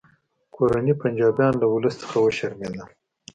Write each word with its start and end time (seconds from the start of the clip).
کورني 0.55 0.93
پنجابیان 1.01 1.53
له 1.61 1.65
ولس 1.73 1.95
څخه 2.01 2.17
وشرمیدل 2.21 2.87